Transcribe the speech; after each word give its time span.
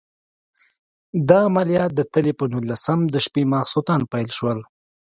دا 1.29 1.39
عملیات 1.49 1.91
د 1.95 2.01
تلې 2.13 2.33
په 2.39 2.45
نولسم 2.53 2.99
د 3.13 3.15
شپې 3.25 3.43
ماخوستن 3.51 4.01
پیل 4.11 4.29
شول. 4.37 4.59